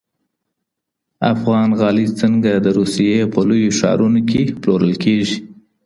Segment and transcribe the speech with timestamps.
[1.33, 5.37] افغان غالۍ څنګه د روسیې په لویو ښارونو کي پلورل کيږي؟